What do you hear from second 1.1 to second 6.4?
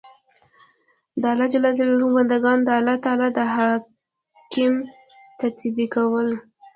د الله ج په بندګانو د الله تعالی د احکام تطبیقول.